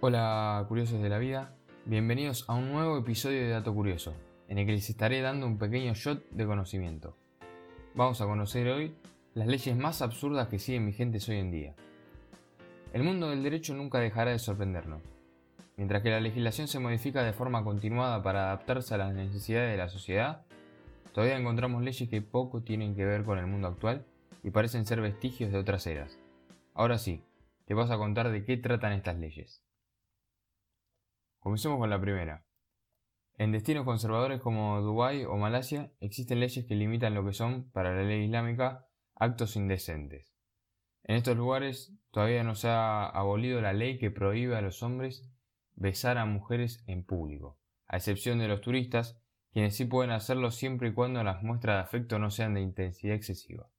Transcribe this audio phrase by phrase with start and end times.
[0.00, 4.14] Hola curiosos de la vida, bienvenidos a un nuevo episodio de Dato Curioso,
[4.46, 7.16] en el que les estaré dando un pequeño shot de conocimiento.
[7.96, 8.94] Vamos a conocer hoy
[9.34, 11.74] las leyes más absurdas que siguen vigentes hoy en día.
[12.92, 15.02] El mundo del derecho nunca dejará de sorprendernos.
[15.76, 19.78] Mientras que la legislación se modifica de forma continuada para adaptarse a las necesidades de
[19.78, 20.42] la sociedad,
[21.12, 24.06] todavía encontramos leyes que poco tienen que ver con el mundo actual
[24.44, 26.20] y parecen ser vestigios de otras eras.
[26.72, 27.24] Ahora sí,
[27.66, 29.60] te vas a contar de qué tratan estas leyes.
[31.38, 32.44] Comencemos con la primera.
[33.36, 37.94] En destinos conservadores como Dubái o Malasia existen leyes que limitan lo que son, para
[37.94, 40.34] la ley islámica, actos indecentes.
[41.04, 45.30] En estos lugares todavía no se ha abolido la ley que prohíbe a los hombres
[45.76, 50.88] besar a mujeres en público, a excepción de los turistas, quienes sí pueden hacerlo siempre
[50.88, 53.70] y cuando las muestras de afecto no sean de intensidad excesiva.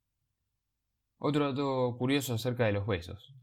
[1.18, 3.36] Otro dato curioso acerca de los besos.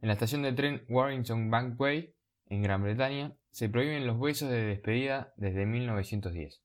[0.00, 2.12] En la estación de tren Warrington Bankway
[2.46, 6.62] en Gran Bretaña se prohíben los besos de despedida desde 1910.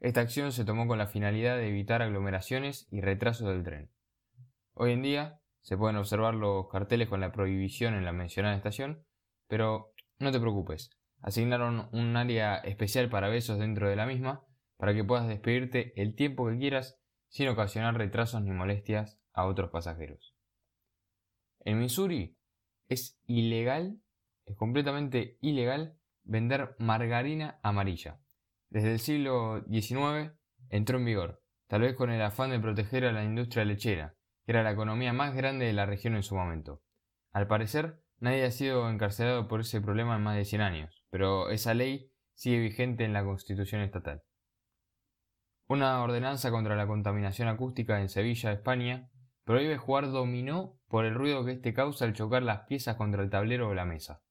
[0.00, 3.90] Esta acción se tomó con la finalidad de evitar aglomeraciones y retrasos del tren.
[4.74, 9.04] Hoy en día se pueden observar los carteles con la prohibición en la mencionada estación,
[9.46, 10.90] pero no te preocupes,
[11.20, 14.44] asignaron un área especial para besos dentro de la misma
[14.76, 19.70] para que puedas despedirte el tiempo que quieras sin ocasionar retrasos ni molestias a otros
[19.70, 20.34] pasajeros.
[21.60, 22.36] En Missouri
[22.88, 24.02] es ilegal
[24.46, 28.20] es completamente ilegal vender margarina amarilla.
[28.70, 30.32] Desde el siglo XIX
[30.70, 34.52] entró en vigor, tal vez con el afán de proteger a la industria lechera, que
[34.52, 36.82] era la economía más grande de la región en su momento.
[37.32, 41.50] Al parecer, nadie ha sido encarcelado por ese problema en más de 100 años, pero
[41.50, 44.22] esa ley sigue vigente en la Constitución estatal.
[45.68, 49.10] Una ordenanza contra la contaminación acústica en Sevilla, España,
[49.44, 53.30] prohíbe jugar dominó por el ruido que éste causa al chocar las piezas contra el
[53.30, 54.22] tablero o la mesa.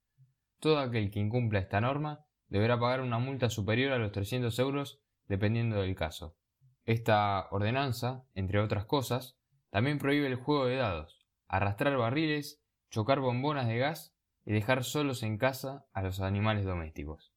[0.61, 5.01] Todo aquel que incumpla esta norma deberá pagar una multa superior a los 300 euros
[5.27, 6.37] dependiendo del caso.
[6.85, 9.39] Esta ordenanza, entre otras cosas,
[9.71, 12.61] también prohíbe el juego de dados, arrastrar barriles,
[12.91, 17.33] chocar bombonas de gas y dejar solos en casa a los animales domésticos.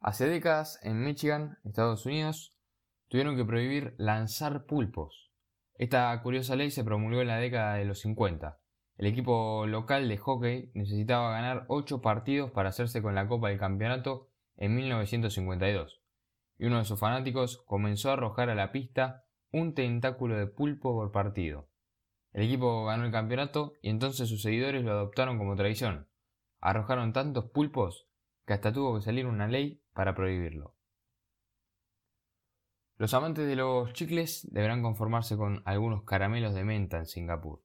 [0.00, 2.56] Hace décadas, en Michigan, Estados Unidos,
[3.06, 5.30] tuvieron que prohibir lanzar pulpos.
[5.74, 8.58] Esta curiosa ley se promulgó en la década de los 50
[8.98, 13.58] el equipo local de hockey necesitaba ganar 8 partidos para hacerse con la Copa del
[13.58, 16.02] Campeonato en 1952,
[16.58, 20.94] y uno de sus fanáticos comenzó a arrojar a la pista un tentáculo de pulpo
[20.94, 21.68] por partido.
[22.32, 26.08] El equipo ganó el campeonato y entonces sus seguidores lo adoptaron como tradición.
[26.60, 28.08] Arrojaron tantos pulpos
[28.46, 30.74] que hasta tuvo que salir una ley para prohibirlo.
[32.96, 37.62] Los amantes de los chicles deberán conformarse con algunos caramelos de menta en Singapur.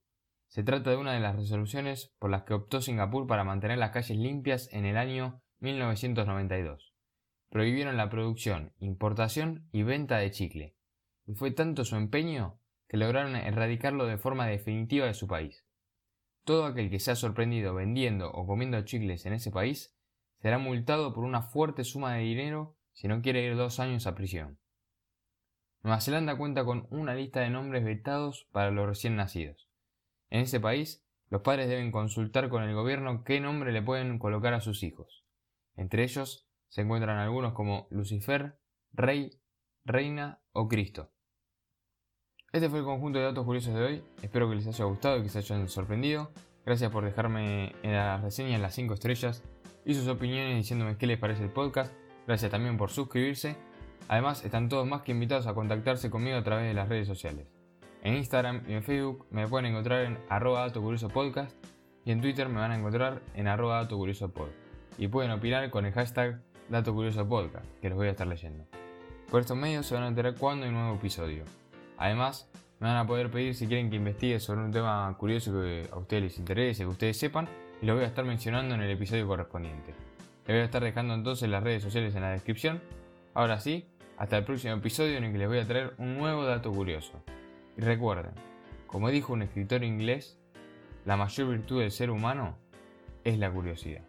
[0.53, 3.90] Se trata de una de las resoluciones por las que optó Singapur para mantener las
[3.90, 6.94] calles limpias en el año 1992.
[7.50, 10.75] Prohibieron la producción, importación y venta de chicle,
[11.25, 15.66] y fue tanto su empeño que lograron erradicarlo de forma definitiva de su país.
[16.44, 19.97] Todo aquel que sea sorprendido vendiendo o comiendo chicles en ese país
[20.38, 24.13] será multado por una fuerte suma de dinero si no quiere ir dos años a
[24.13, 24.59] prisión.
[25.81, 29.73] Nueva Zelanda cuenta con una lista de nombres vetados para los recién nacidos.
[30.34, 34.56] En ese país, los padres deben consultar con el gobierno qué nombre le pueden colocar
[34.56, 35.24] a sus hijos.
[35.76, 38.60] Entre ellos se encuentran algunos como Lucifer,
[38.94, 39.30] Rey,
[39.86, 41.12] Reina o Cristo.
[42.52, 44.04] Este fue el conjunto de datos curiosos de hoy.
[44.24, 46.32] Espero que les haya gustado y que se hayan sorprendido.
[46.66, 49.44] Gracias por dejarme en las reseñas las 5 estrellas
[49.86, 51.94] y sus opiniones diciéndome qué les parece el podcast.
[52.26, 53.56] Gracias también por suscribirse.
[54.08, 57.46] Además, están todos más que invitados a contactarse conmigo a través de las redes sociales.
[58.03, 60.68] En Instagram y en Facebook me pueden encontrar en arroba
[62.06, 63.88] y en Twitter me van a encontrar en arroba.
[64.97, 68.66] Y pueden opinar con el hashtag dato curioso podcast, que los voy a estar leyendo.
[69.31, 71.45] Por estos medios se van a enterar cuando hay un nuevo episodio.
[71.98, 72.50] Además,
[72.81, 75.98] me van a poder pedir si quieren que investigue sobre un tema curioso que a
[75.98, 77.48] ustedes les interese, que ustedes sepan,
[77.81, 79.94] y lo voy a estar mencionando en el episodio correspondiente.
[80.45, 82.81] Les voy a estar dejando entonces las redes sociales en la descripción.
[83.33, 83.86] Ahora sí,
[84.18, 87.24] hasta el próximo episodio en el que les voy a traer un nuevo dato curioso.
[87.78, 88.34] Y recuerden,
[88.88, 90.40] como dijo un escritor inglés,
[91.06, 92.58] la mayor virtud del ser humano
[93.24, 94.04] es la curiosidad.